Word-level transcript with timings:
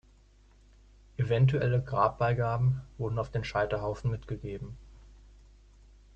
Eventuelle 1.17 1.79
Grabbeigaben 1.79 2.81
wurden 2.97 3.19
auf 3.19 3.29
den 3.29 3.43
Scheiterhaufen 3.43 4.09
mitgegeben. 4.09 4.75